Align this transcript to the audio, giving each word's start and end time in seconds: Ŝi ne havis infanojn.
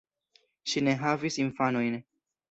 Ŝi 0.71 0.81
ne 0.87 0.95
havis 1.01 1.37
infanojn. 1.43 1.99